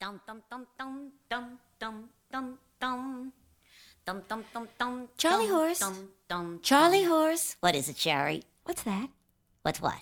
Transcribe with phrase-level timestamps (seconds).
[0.00, 3.32] Dum dum dum dum dum dum dum dum.
[4.06, 5.08] Dum dum dum dum.
[5.18, 5.78] Charlie dum, horse.
[5.78, 6.60] Dum dum.
[6.62, 7.10] Charlie dum.
[7.10, 7.56] horse.
[7.60, 8.42] What is it, Sherry?
[8.64, 9.10] What's that?
[9.60, 10.00] What's what?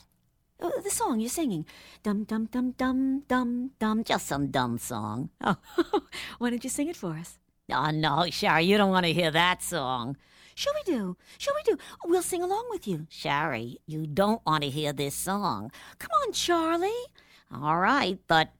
[0.60, 1.66] Oh, the song you're singing.
[2.04, 4.04] Dum dum dum dum dum dum.
[4.04, 5.30] Just some dumb song.
[5.42, 5.56] Oh,
[6.38, 7.40] why don't you sing it for us?
[7.72, 10.16] Oh no, Sherry, you don't want to hear that song.
[10.54, 11.16] Sure we do.
[11.38, 11.76] Sure we do.
[12.04, 13.08] We'll sing along with you.
[13.10, 15.72] Sherry, you don't want to hear this song.
[15.98, 17.04] Come on, Charlie.
[17.52, 18.52] All right, but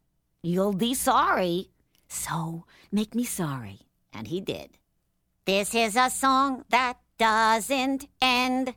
[0.43, 1.70] you'll be sorry.
[2.09, 3.80] So make me sorry.
[4.12, 4.70] And he did.
[5.45, 8.74] This is a song that doesn't end.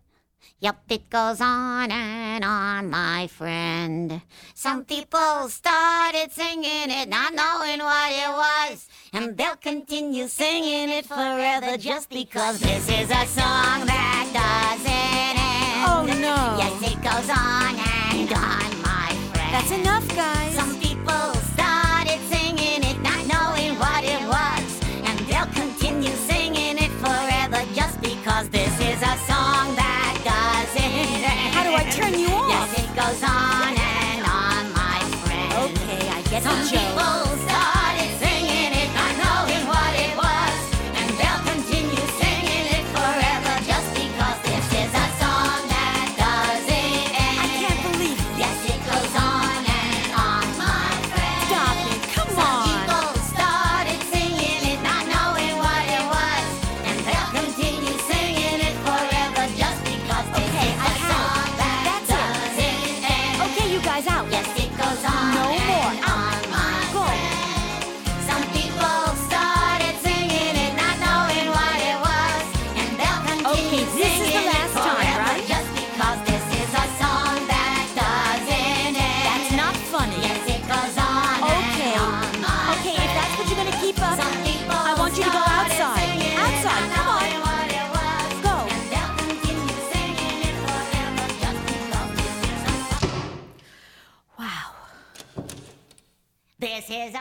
[0.59, 4.21] Yup, it goes on and on, my friend.
[4.53, 8.87] Some people started singing it, not knowing what it was.
[9.11, 15.87] And they'll continue singing it forever just because this is a song that doesn't end.
[15.89, 16.57] Oh, no.
[16.57, 17.75] Yes, it goes on
[18.13, 18.70] and on,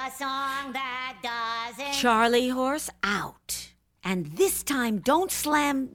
[0.06, 1.92] a song that doesn't.
[1.92, 3.72] Charlie horse out.
[4.02, 5.90] And this time, don't slam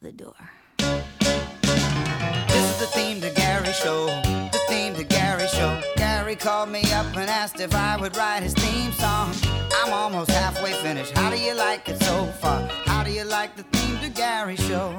[0.00, 0.34] the door.
[0.78, 4.06] This is the theme to Garry Show.
[4.06, 5.80] The theme to Garry Show.
[5.96, 9.32] Garry called me up and asked if I would write his theme song.
[9.76, 11.12] I'm almost halfway finished.
[11.16, 12.66] How do you like it so far?
[12.86, 14.98] How do you like the theme to Garry Show?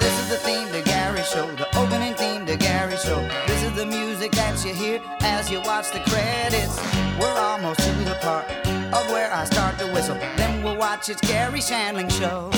[0.00, 3.20] This is the theme to Garry Show, the opening theme to Garry Show.
[3.46, 6.76] This is the music that you hear as you watch the credits.
[7.20, 8.46] We're almost to the part
[8.94, 10.16] of where I start to whistle.
[10.36, 12.50] Then we'll watch it's Garry Shandling Show.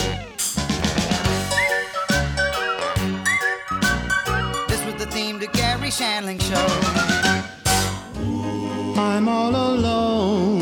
[4.68, 6.66] This was the theme to Garry Shandling Show.
[9.00, 10.57] I'm all alone,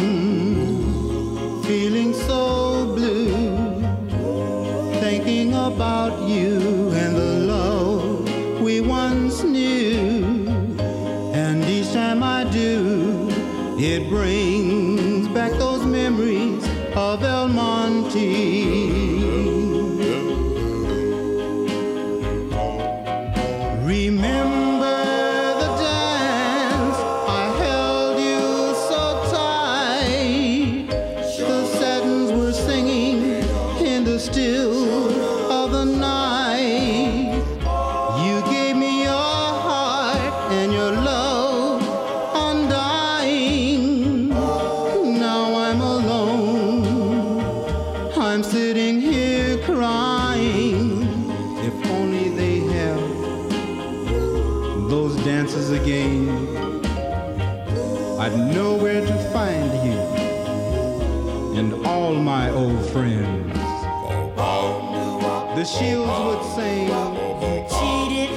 [65.67, 68.31] shields would sing, You Cheated,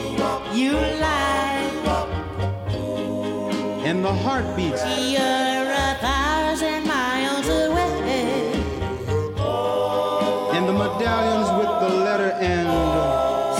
[0.58, 1.70] you lied.
[3.86, 4.82] and the heartbeats
[5.14, 8.52] You're a thousand miles away.
[10.56, 12.68] and the medallions with the letter and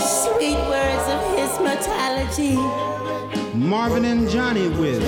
[0.02, 2.56] Sweet words of his mortality.
[3.56, 5.02] Marvin and Johnny with.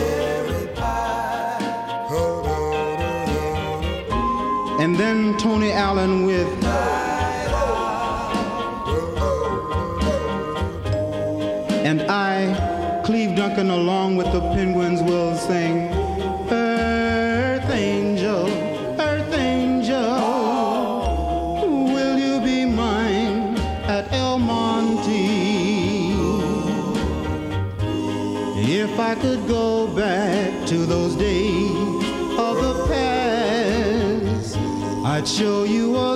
[4.80, 6.48] And then Tony Allen with.
[13.34, 15.88] Duncan, along with the Penguins, will sing
[16.50, 18.46] Earth Angel,
[19.00, 19.96] Earth Angel,
[21.92, 23.56] will you be mine
[23.88, 26.12] at El Monte?
[28.54, 31.72] If I could go back to those days
[32.38, 34.56] of the past,
[35.06, 36.11] I'd show you a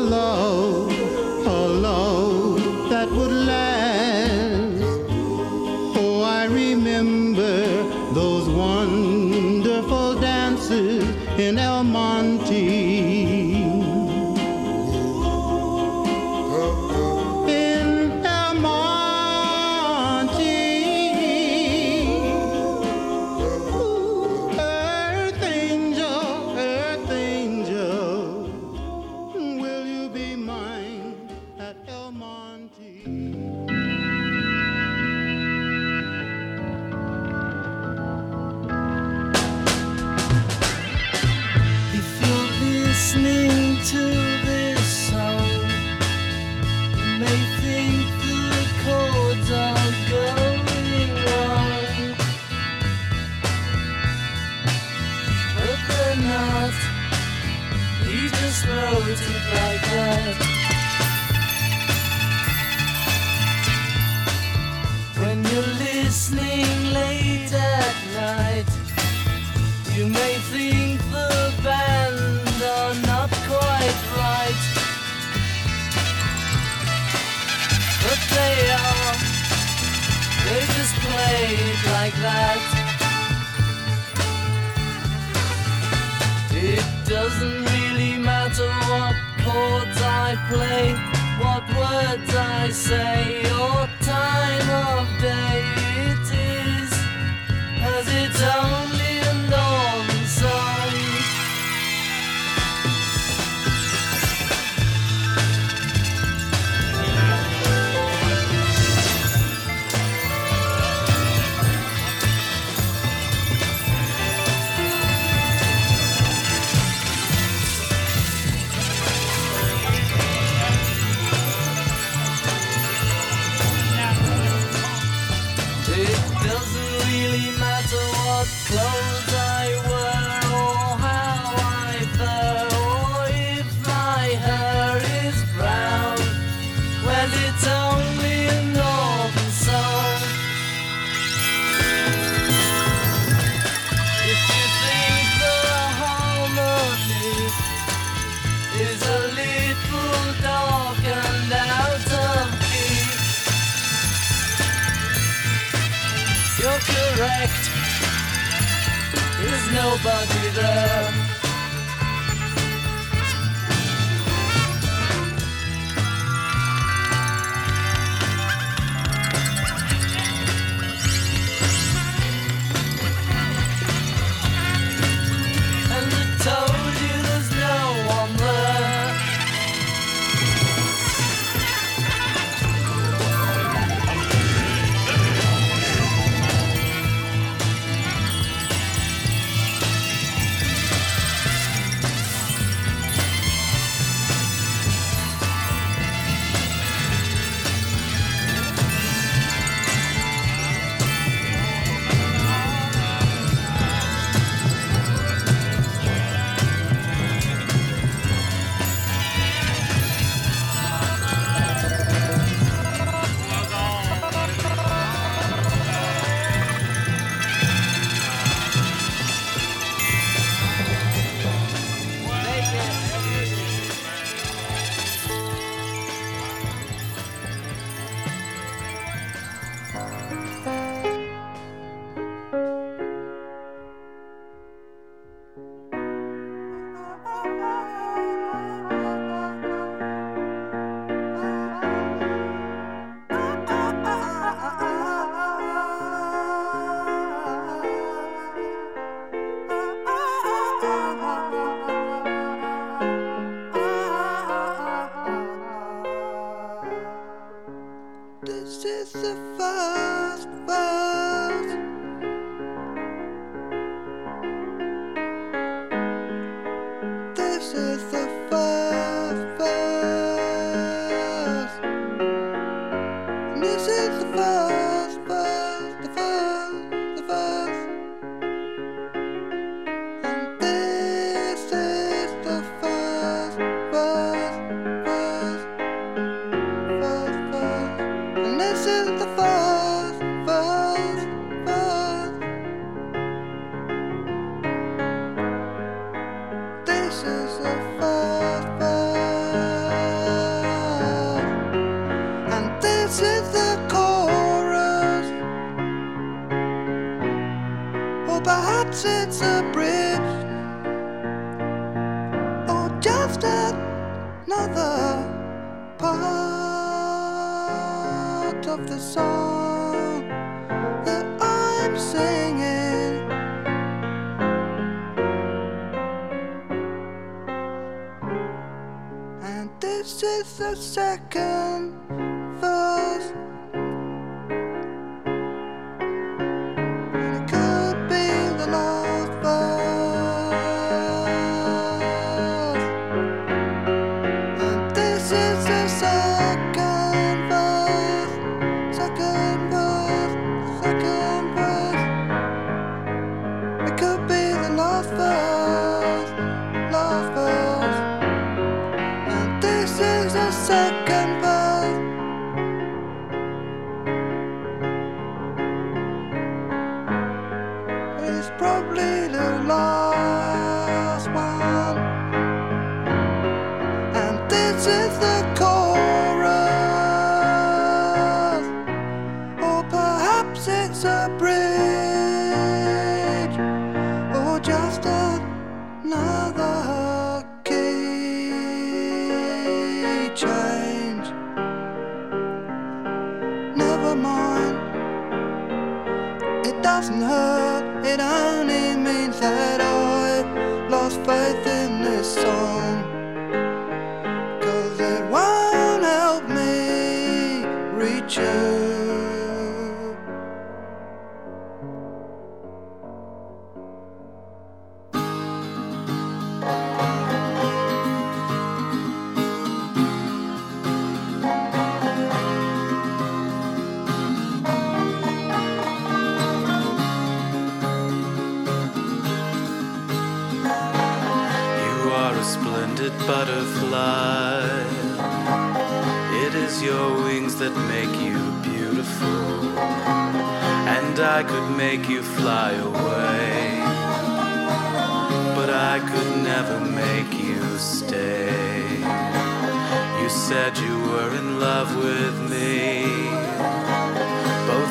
[160.06, 161.25] There's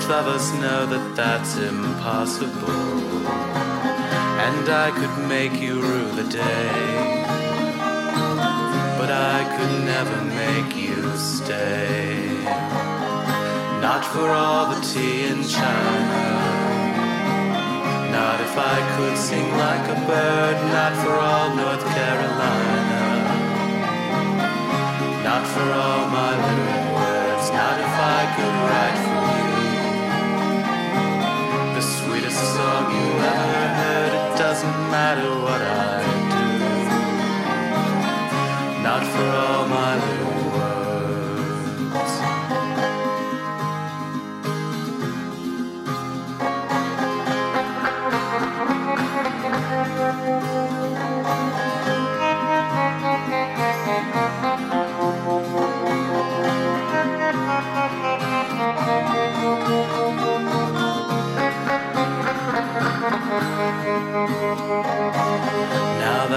[0.08, 2.70] Both of us know that that's impossible
[4.46, 6.70] and I could make you rue the day.
[9.00, 12.22] But I could never make you stay.
[13.82, 16.22] Not for all the tea in China.
[18.14, 20.58] Not if I could sing like a bird.
[20.78, 23.02] Not for all North Carolina.
[25.24, 27.50] Not for all my little words.
[27.50, 29.15] Not if I could write
[32.66, 34.12] song you ever heard.
[34.22, 35.92] It doesn't matter what I
[36.34, 36.46] do.
[38.88, 39.55] Not for all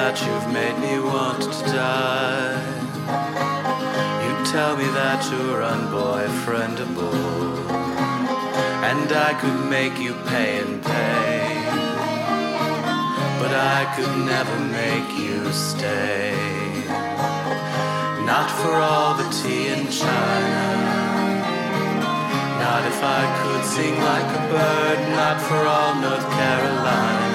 [0.09, 2.57] that you've made me want to die,
[4.25, 7.13] you tell me that you're unboyfriendable,
[8.89, 11.61] and I could make you pay and pay,
[13.41, 16.33] but I could never make you stay.
[18.25, 20.65] Not for all the tea in China.
[22.65, 27.28] Not if I could sing like a bird, not for all North Carolina.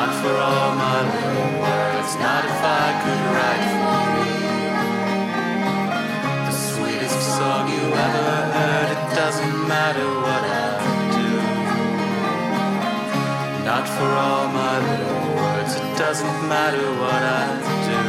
[0.00, 4.48] Not for all my little words, not if I could write for you.
[6.46, 10.68] The sweetest song you ever heard, it doesn't matter what I
[11.18, 11.30] do.
[13.70, 17.44] Not for all my little words, it doesn't matter what I
[17.90, 18.02] do.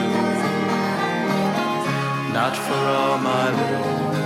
[2.32, 4.21] Not for all my little words.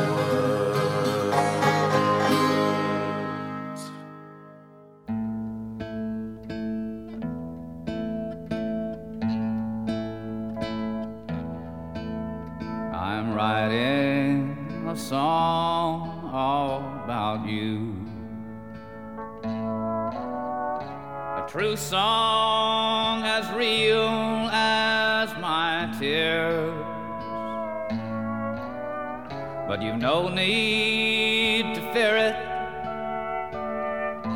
[30.06, 32.36] No need to fear it,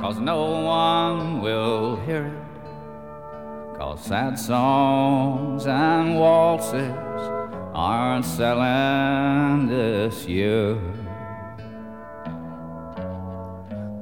[0.02, 3.78] cause no one will hear it.
[3.78, 6.92] Cause sad songs and waltzes
[7.76, 10.76] aren't selling this year.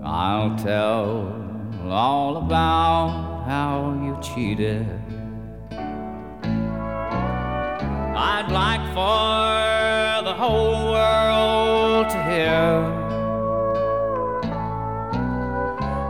[0.05, 1.11] I'll tell
[1.89, 3.73] all about how
[4.05, 4.87] you cheated.
[8.15, 9.66] I'd like for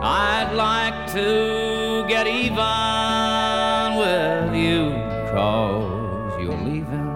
[0.02, 4.90] I'd like to get even with you,
[5.32, 7.12] cause you're leaving.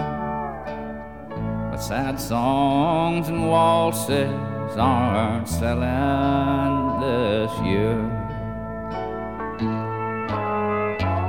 [1.71, 7.99] But sad songs and waltzes aren't selling this year.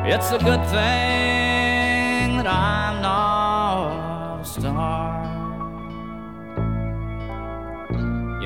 [0.06, 1.43] It's a good thing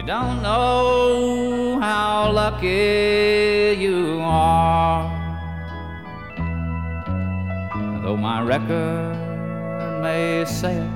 [0.08, 5.04] don't know how lucky you are.
[8.02, 9.18] Though my record
[10.02, 10.92] may say it,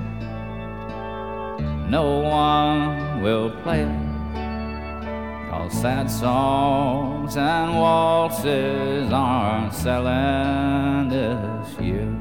[1.90, 4.12] no one will play it.
[5.50, 12.21] Cause sad songs and waltzes aren't selling this year.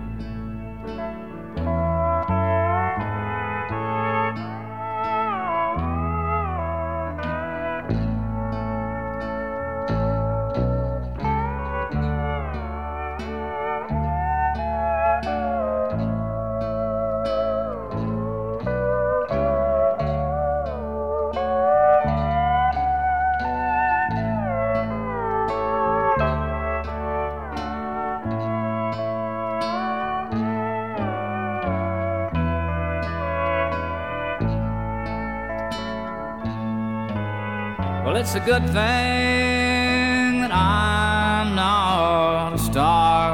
[38.41, 43.33] A good thing that I'm not a star.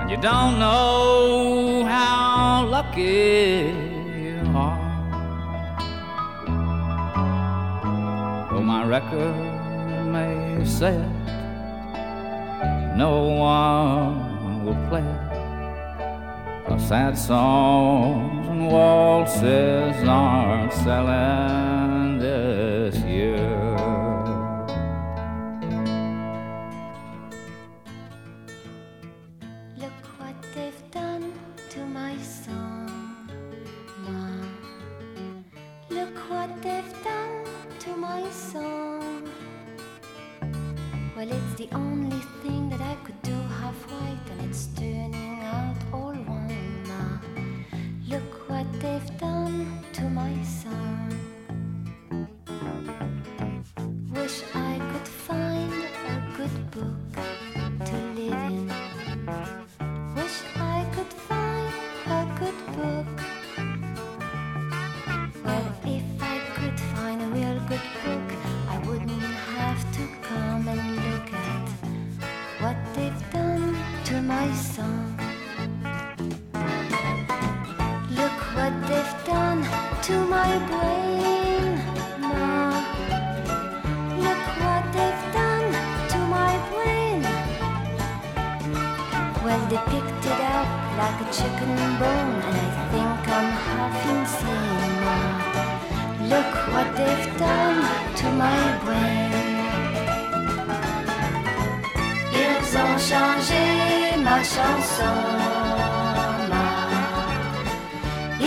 [0.00, 3.72] And you don't know how lucky
[4.24, 4.78] you are.
[8.50, 9.36] Though my record
[10.12, 11.10] may say it,
[12.96, 15.32] no one will play it.
[16.88, 21.21] Sad songs and waltzes aren't selling
[103.12, 103.64] changé
[104.28, 105.16] ma chanson.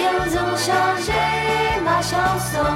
[0.03, 1.25] Ils ont changé
[1.89, 2.73] ma chanson.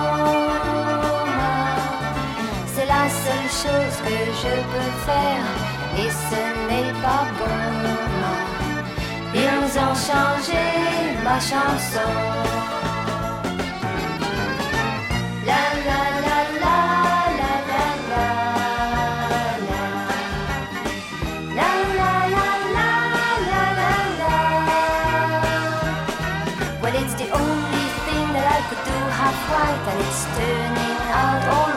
[2.73, 5.47] C'est la seule chose que je peux faire
[6.01, 7.59] et ce n'est pas bon.
[9.45, 10.63] Ils ont changé
[11.23, 12.48] ma chanson.
[29.51, 31.68] Right, and it's turning out all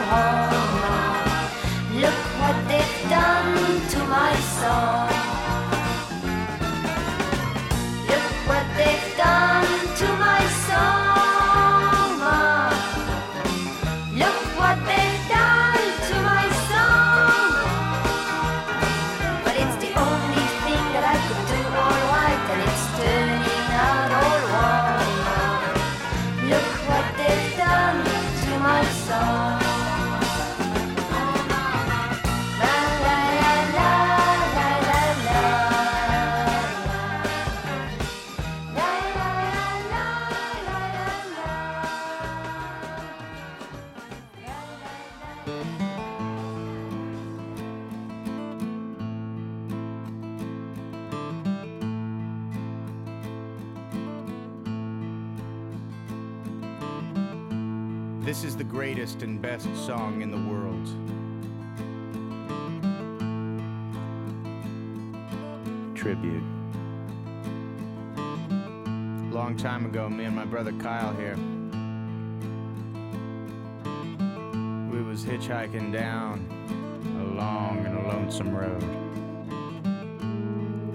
[59.53, 60.87] best song in the world.
[65.95, 66.43] Tribute.
[69.31, 71.37] Long time ago, me and my brother Kyle here.
[74.91, 76.49] We was hitchhiking down
[77.21, 78.83] a long and lonesome road.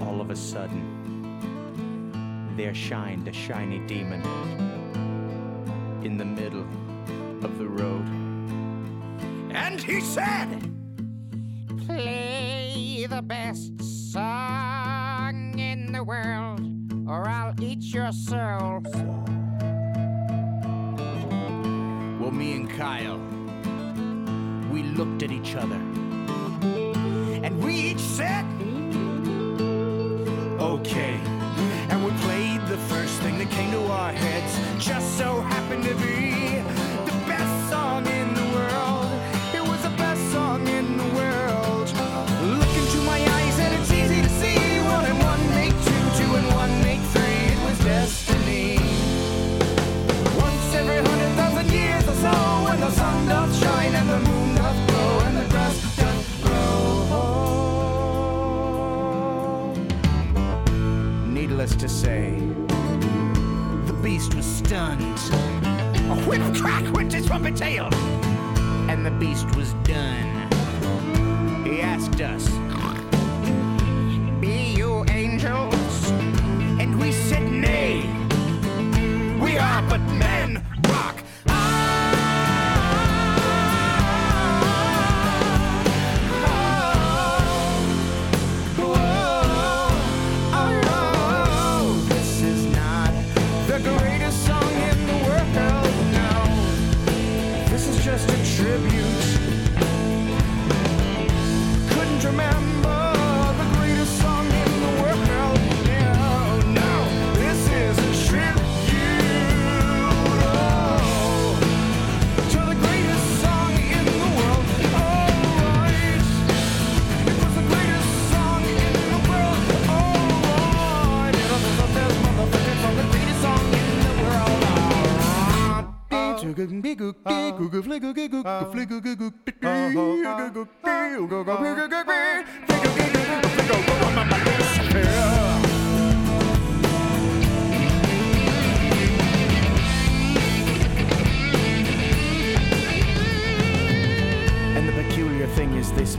[0.01, 0.81] All of a sudden,
[2.57, 4.66] there shined a shiny demon.
[10.17, 10.71] said,
[11.85, 16.59] Play the best song in the world,
[17.07, 18.81] or I'll eat your soul.
[22.19, 23.21] Well, me and Kyle,
[24.71, 25.79] we looked at each other.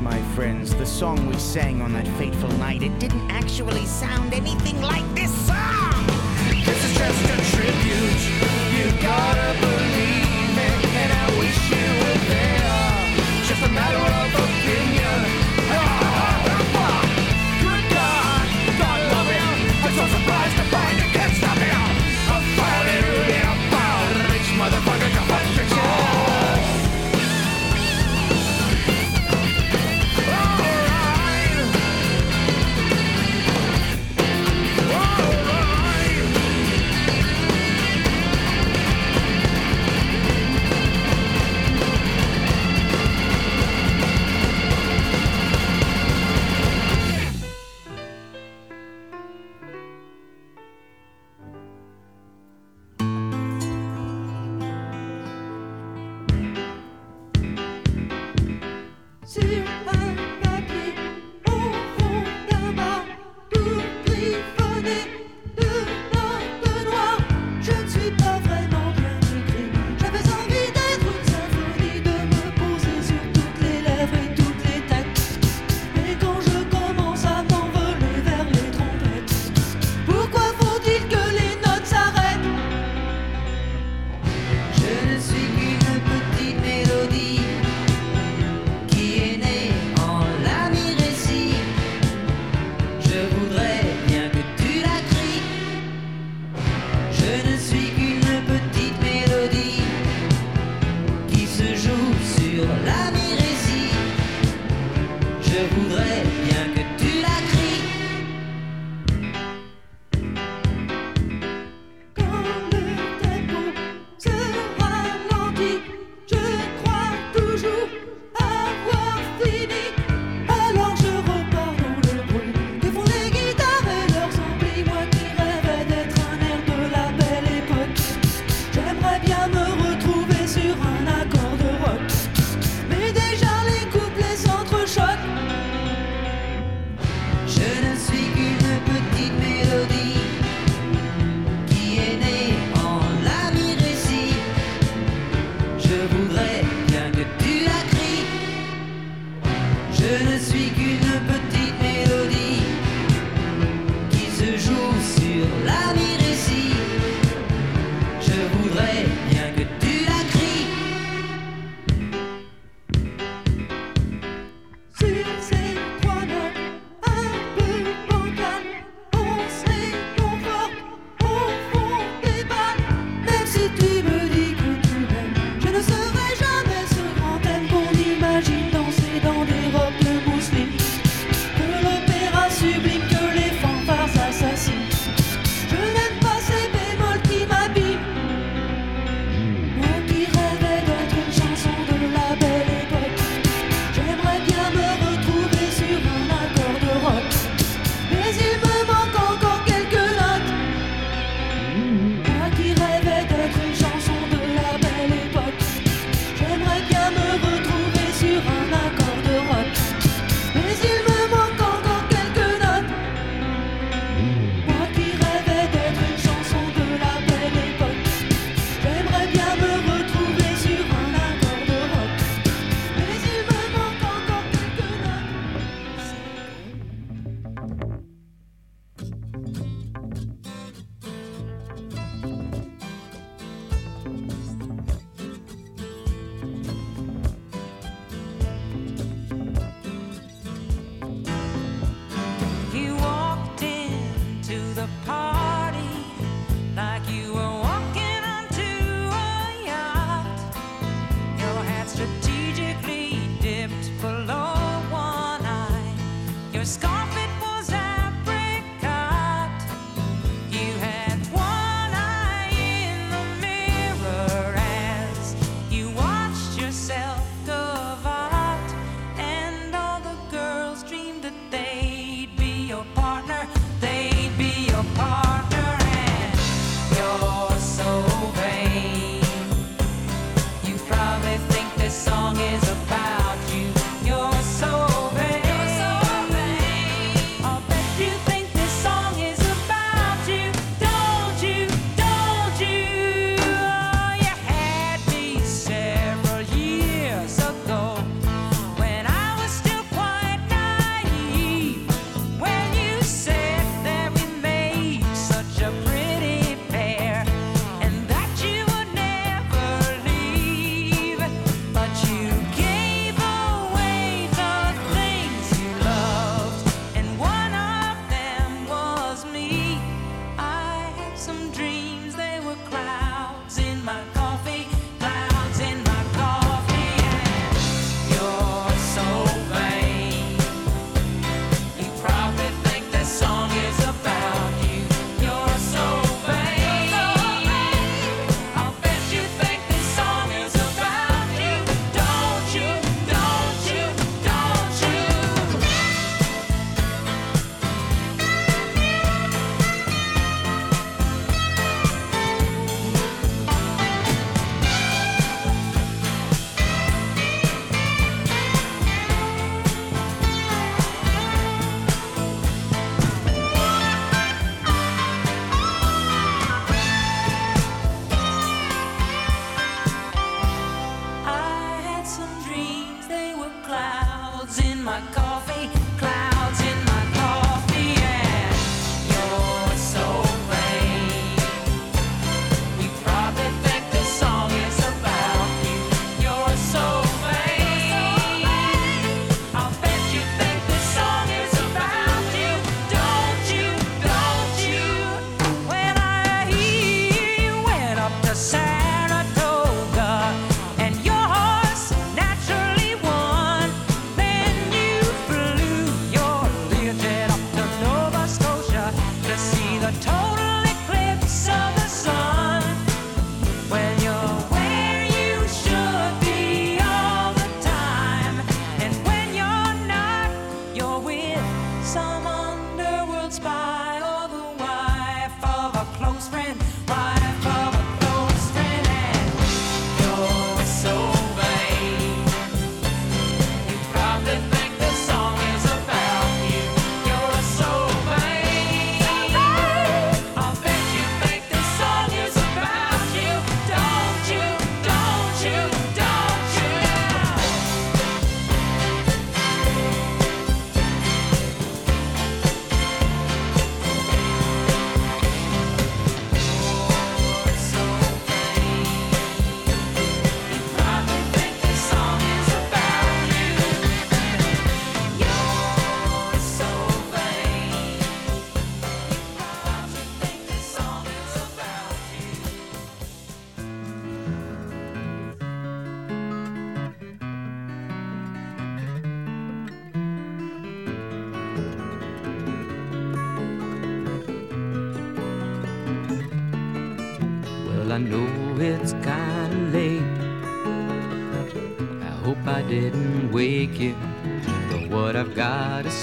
[0.00, 4.80] My friends, the song we sang on that fateful night, it didn't actually sound anything
[4.80, 6.06] like this song!
[6.64, 8.22] This is just a tribute,
[8.78, 9.77] you gotta believe.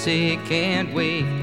[0.05, 1.34] Say can't wait.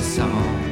[0.00, 0.71] Song.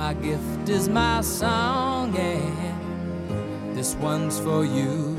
[0.00, 5.14] My gift is my song, and this one's for you.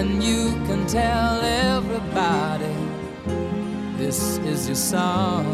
[0.00, 2.74] and you can tell everybody
[3.98, 5.44] this is your song.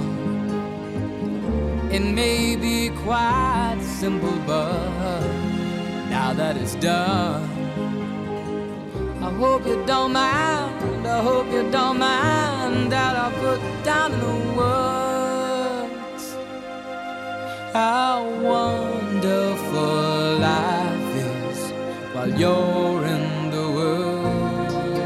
[1.90, 5.26] It may be quite simple, but
[6.10, 7.42] now that it's done,
[9.20, 11.06] I hope you don't mind.
[11.08, 14.91] I hope you don't mind that I put down in the words
[17.82, 18.22] how
[18.54, 21.58] wonderful life is
[22.12, 25.00] while you're in the world.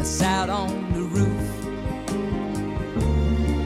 [0.00, 1.48] I sat on the roof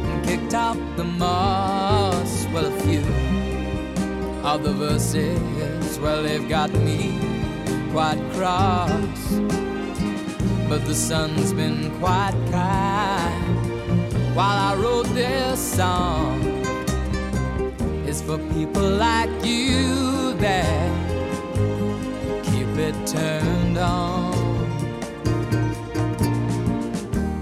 [0.09, 2.47] and kicked out the moss.
[2.53, 3.05] Well, a few
[4.45, 7.26] of the verses, well, they've got me
[7.97, 9.39] quite cross.
[10.69, 16.43] But the sun's been quite kind while I wrote this song.
[18.07, 20.91] It's for people like you that
[22.45, 24.35] keep it turned on.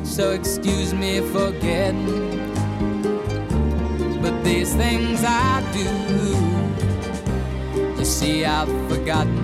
[0.05, 2.07] So excuse me for getting,
[4.23, 5.89] but these things I do.
[7.99, 9.44] You see, I've forgotten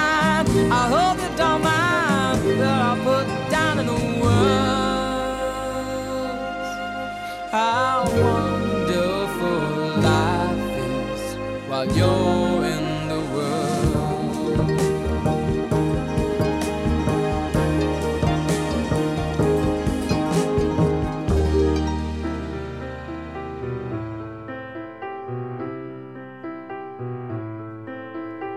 [7.51, 9.59] How wonderful
[9.99, 11.35] life is
[11.67, 14.71] while you're in the world.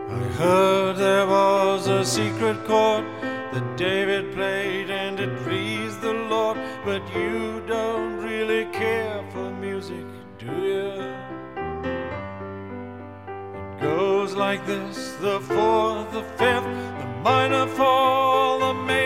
[0.09, 3.04] I heard there was a secret chord
[6.95, 10.07] that you don't really care for music,
[10.39, 10.93] do you?
[13.57, 16.71] It goes like this the fourth, the fifth,
[17.01, 19.04] the minor fall, the major.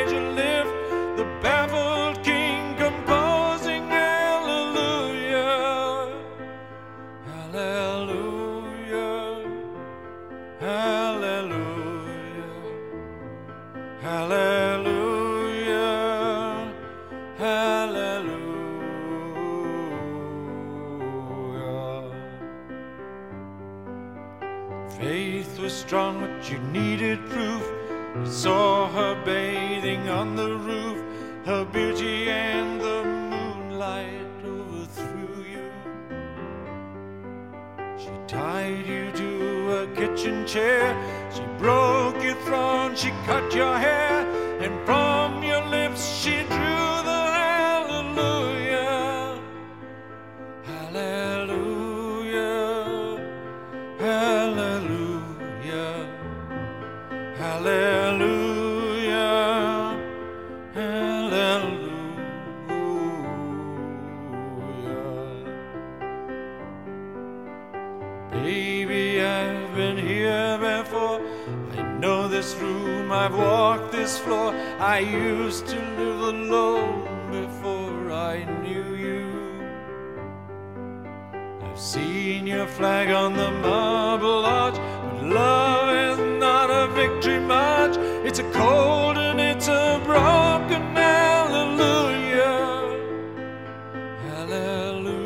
[40.48, 40.96] chair.
[41.30, 44.07] She broke your throne, she cut your hair.
[74.08, 74.54] this floor.
[74.80, 79.26] I used to live alone before I knew you.
[81.62, 87.96] I've seen your flag on the marble arch, but love is not a victory march.
[88.26, 92.56] It's a cold and it's a broken hallelujah.
[94.24, 95.18] Hallelujah.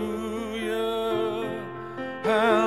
[2.25, 2.62] hallelujah.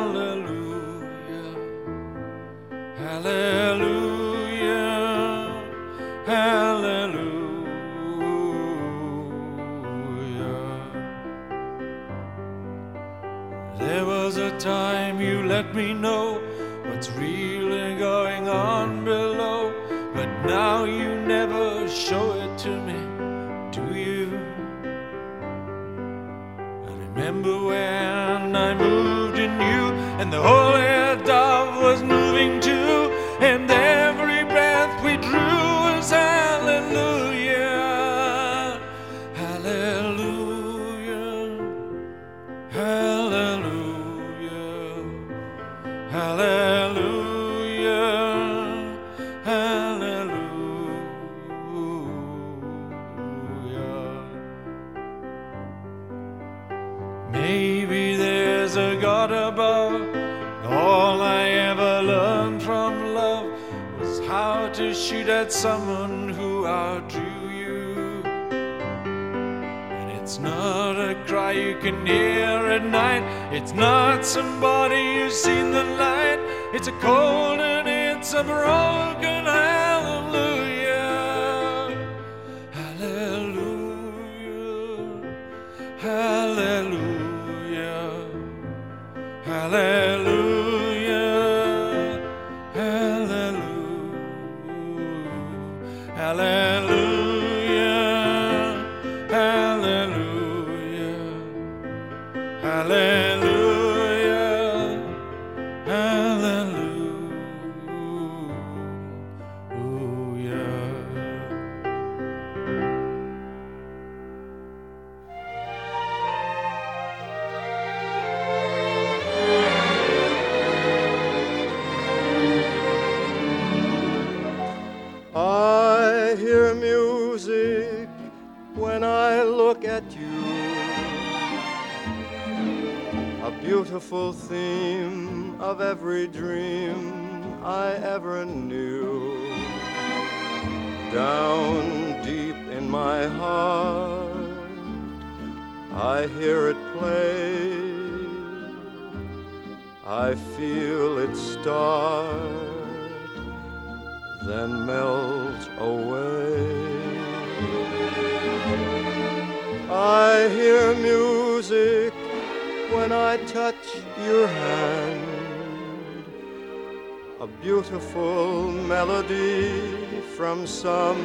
[169.06, 171.22] melody from some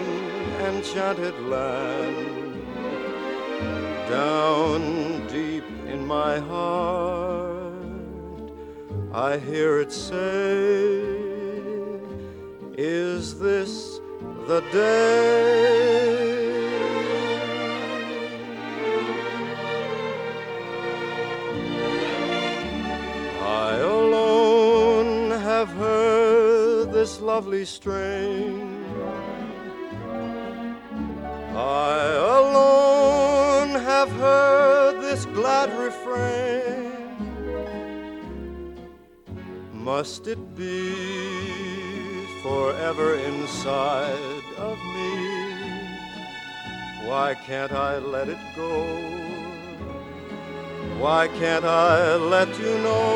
[0.69, 2.27] enchanted land.
[4.09, 7.73] Down deep in my heart
[9.13, 10.70] I hear it say
[39.97, 40.95] must it be
[42.45, 45.13] forever inside of me?
[47.09, 48.73] Why can't I let it go?
[51.03, 53.09] Why can't I let you know?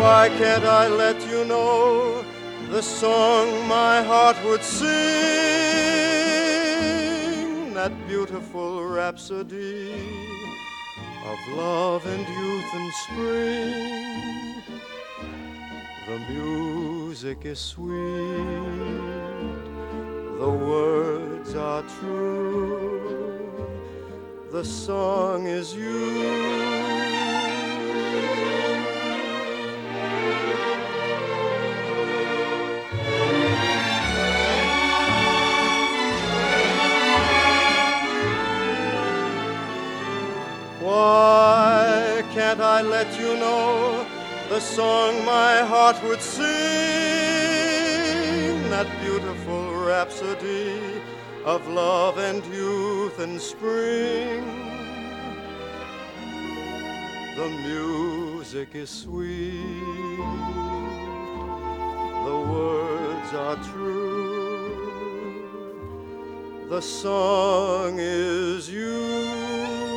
[0.00, 2.24] Why can't I let you know
[2.70, 4.88] the song my heart would sing?
[7.74, 10.31] That beautiful rhapsody
[11.32, 14.62] of love and youth and spring.
[16.06, 17.94] The music is sweet,
[20.38, 23.48] the words are true,
[24.50, 27.31] the song is you.
[41.02, 44.06] Why can't I let you know
[44.48, 46.46] the song my heart would sing?
[48.70, 50.80] That beautiful rhapsody
[51.44, 54.44] of love and youth and spring.
[57.40, 60.18] The music is sweet,
[62.28, 64.76] the words are true,
[66.68, 69.91] the song is you.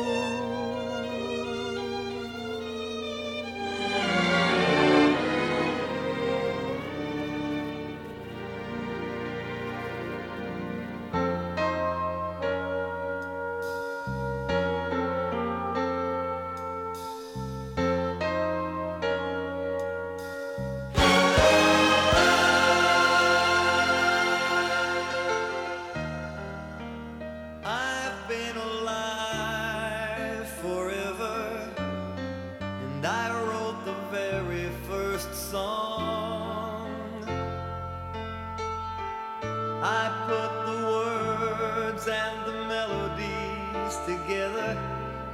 [44.06, 44.78] together.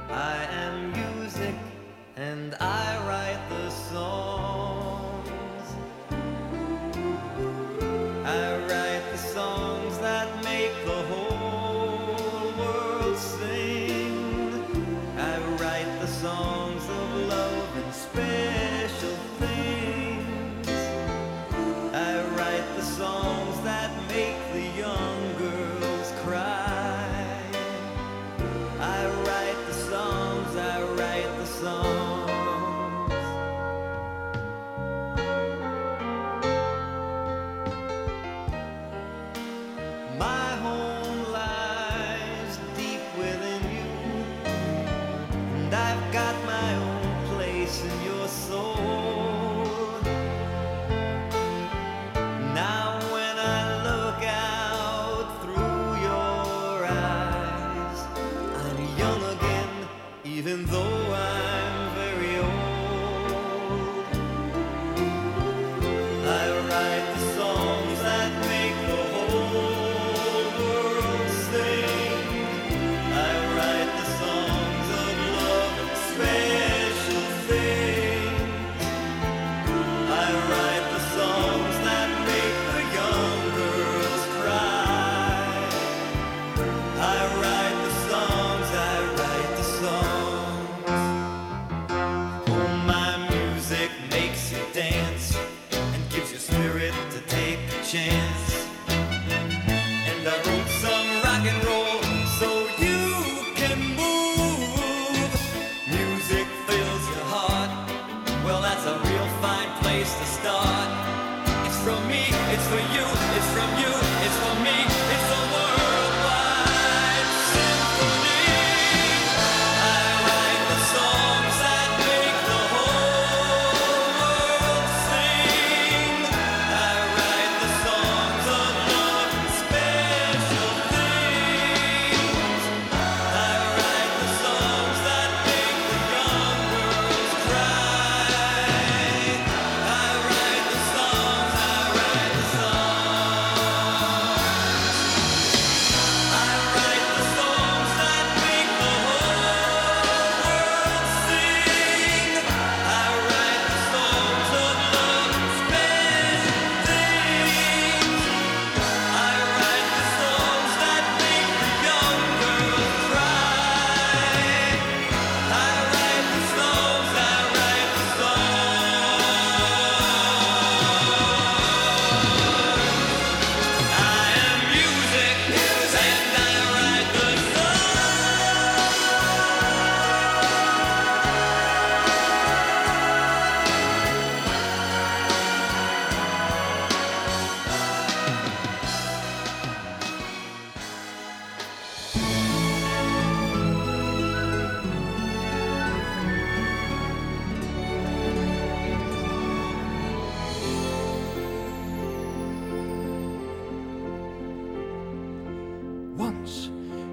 [0.09, 1.53] I am music
[2.15, 4.62] and I write the song.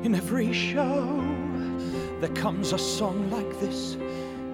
[0.03, 1.23] In every show,
[2.21, 3.99] there comes a song like this.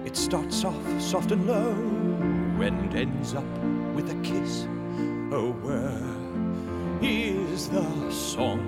[0.03, 1.71] It starts off soft and low
[2.61, 3.45] and ends up
[3.95, 4.67] with a kiss.
[5.31, 6.01] Oh, where
[7.01, 8.59] is the song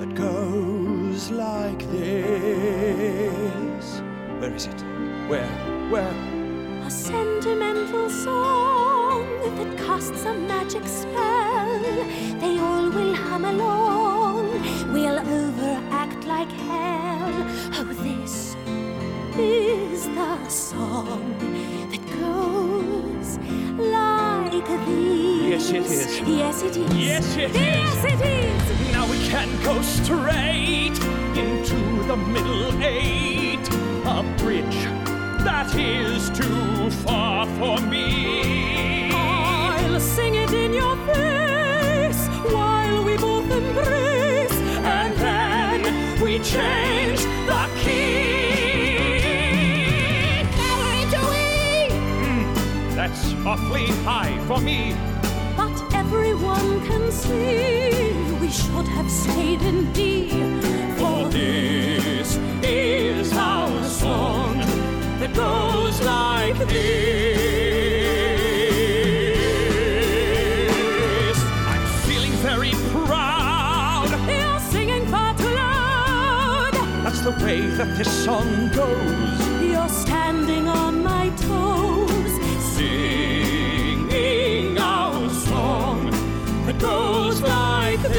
[0.00, 2.02] that goes like this?
[4.40, 4.82] Where is it?
[5.28, 5.46] Where?
[5.90, 6.14] Where?
[6.86, 9.26] A sentimental song
[9.58, 11.80] that casts a magic spell.
[12.40, 15.20] They all will hum along, we'll
[16.44, 17.46] like hell.
[17.76, 18.56] Oh, this
[19.38, 21.38] is the song
[21.90, 23.38] that goes
[23.78, 25.70] like this.
[25.70, 26.20] Yes, it is.
[26.28, 26.94] Yes, it is.
[26.94, 27.56] Yes, it is.
[27.56, 28.92] Yes, it is.
[28.92, 30.98] Now we can go straight
[31.36, 31.76] into
[32.06, 33.66] the middle eight.
[34.06, 34.84] A bridge
[35.44, 39.10] that is too far for me.
[39.12, 44.23] I'll sing it in your face while we both embrace, And then we
[46.44, 48.34] change the key.
[51.90, 54.94] Hmm, that's awfully high for me.
[55.56, 60.28] But everyone can see we should have stayed in D.
[60.98, 64.58] For this is our song
[65.20, 68.03] that goes like this.
[77.44, 79.38] Way that this song goes.
[79.60, 82.32] You're standing on my toes.
[82.74, 86.10] Singing our song
[86.66, 88.14] that goes like this.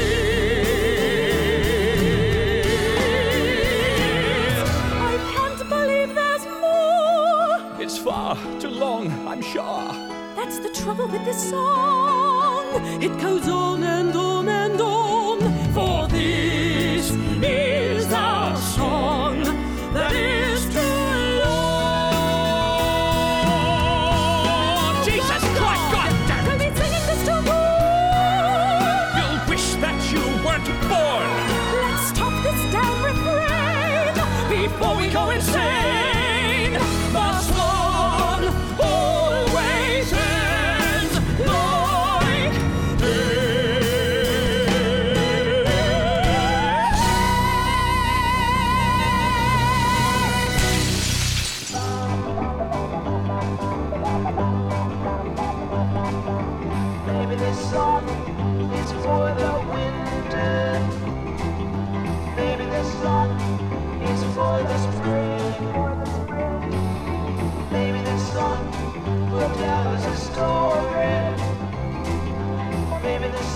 [5.10, 7.82] I can't believe there's more.
[7.82, 9.88] It's far too long, I'm sure.
[10.36, 12.64] That's the trouble with this song.
[13.02, 15.40] It goes on and on and on.
[15.74, 17.16] For this is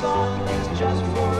[0.00, 1.39] song is just for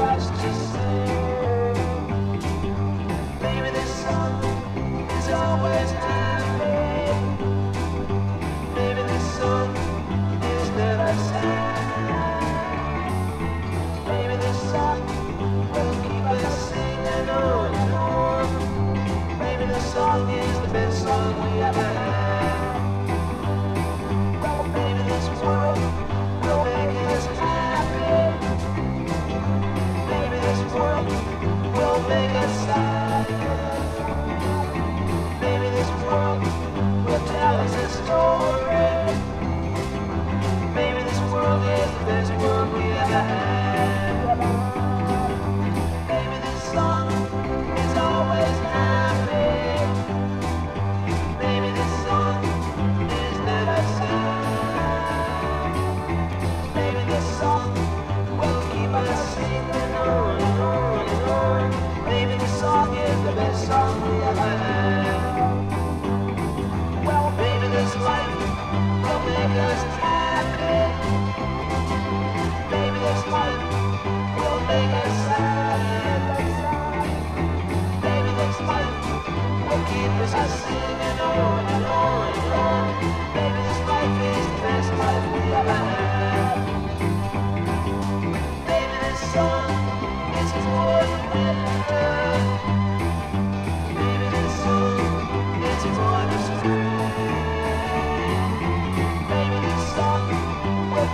[30.72, 33.99] world will make us sad.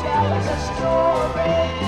[0.03, 1.86] Tell us a story.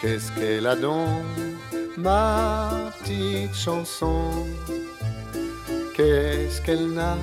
[0.00, 1.24] Qu'est-ce qu'elle a donc
[1.96, 4.46] Ma petite chanson?
[5.96, 7.16] Qu'est-ce qu'elle n'a,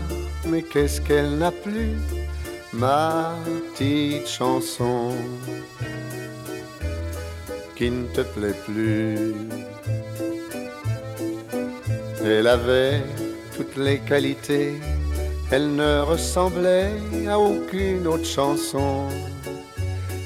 [0.47, 1.95] mais qu'est-ce qu'elle n'a plus
[2.73, 3.35] Ma
[3.75, 5.11] petite chanson?
[7.75, 9.33] Qui ne te plaît plus?
[12.25, 13.01] Elle avait
[13.55, 14.73] toutes les qualités,
[15.51, 16.93] elle ne ressemblait
[17.27, 19.07] à aucune autre chanson.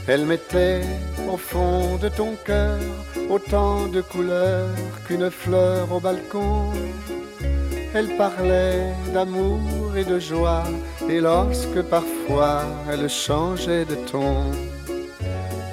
[0.08, 0.84] Elle mettait
[1.30, 2.80] au fond de ton cœur
[3.30, 4.70] autant de couleurs
[5.06, 6.72] qu'une fleur au balcon.
[7.94, 10.64] Elle parlait d'amour et de joie,
[11.10, 14.52] et lorsque parfois elle changeait de ton,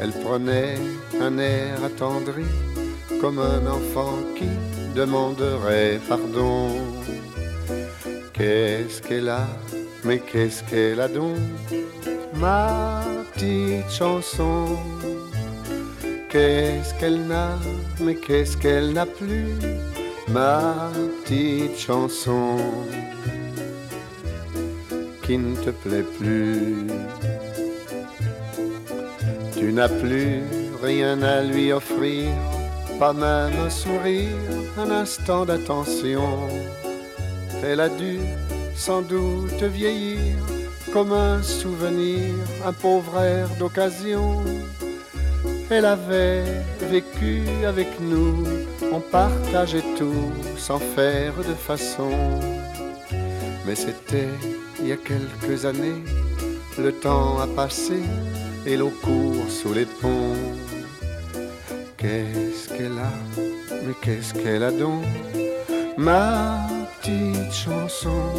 [0.00, 0.76] elle prenait
[1.20, 2.46] un air attendri,
[3.20, 4.48] comme un enfant qui
[4.94, 6.70] demanderait pardon.
[8.32, 9.46] Qu'est-ce qu'elle a,
[10.04, 11.38] mais qu'est-ce qu'elle a donc
[12.34, 13.02] Ma
[13.34, 14.78] petite chanson?
[16.34, 17.60] Qu'est-ce qu'elle n'a,
[18.00, 19.46] mais qu'est-ce qu'elle n'a plus
[20.26, 20.90] Ma
[21.22, 22.56] petite chanson
[25.22, 26.88] qui ne te plaît plus.
[29.56, 30.42] Tu n'as plus
[30.82, 32.26] rien à lui offrir,
[32.98, 34.36] pas même un sourire,
[34.76, 36.48] un instant d'attention.
[37.62, 38.18] Elle a dû
[38.74, 40.18] sans doute vieillir
[40.92, 42.34] comme un souvenir,
[42.66, 44.42] un pauvre air d'occasion.
[45.70, 46.44] Elle avait
[46.90, 48.44] vécu avec nous,
[48.92, 52.10] on partageait tout sans faire de façon.
[53.66, 54.28] Mais c'était
[54.80, 56.02] il y a quelques années,
[56.78, 58.00] le temps a passé
[58.66, 60.36] et l'eau court sous les ponts.
[61.96, 63.12] Qu'est-ce qu'elle a,
[63.86, 65.04] mais qu'est-ce qu'elle a donc?
[65.96, 66.58] Ma
[67.00, 68.32] petite chanson.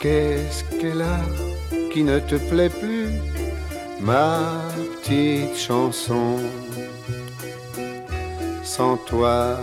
[0.00, 1.20] Qu'est-ce qu'elle a
[1.90, 3.08] qui ne te plaît plus?
[4.00, 4.40] Ma
[5.04, 6.38] petite chanson.
[8.62, 9.58] Sans toi,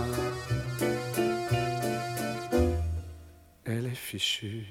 [3.64, 4.66] elle est fichue.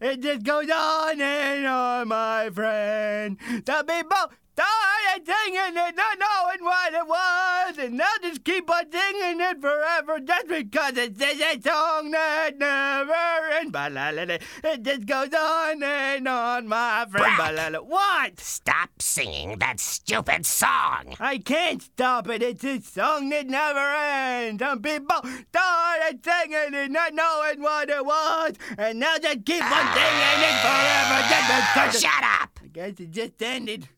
[0.00, 3.38] It just goes on and on, my friend.
[3.64, 4.16] Some people
[4.54, 9.60] started singing it, not knowing what it was, and they'll just keep on singing it
[9.60, 13.70] forever just because it's a song that never ends.
[13.70, 14.38] Ba-la-la-la.
[14.64, 17.36] It just goes on and on, my friend.
[17.36, 17.80] Ba-la-la.
[17.80, 18.40] What?
[18.40, 21.14] Stop singing that stupid song.
[21.20, 22.42] I can't stop it.
[22.42, 24.62] It's a song that never ends.
[24.62, 25.20] Some people
[25.50, 30.56] started singing it, not knowing what it was, and now just keep on singing it
[30.64, 31.18] forever.
[31.28, 32.60] Just because ah, Shut up!
[32.62, 33.88] I guess it just ended.